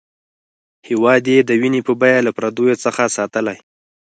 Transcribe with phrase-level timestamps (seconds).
[0.87, 3.57] هېواد یې د وینې په بیه له پردیو څخه ساتلی.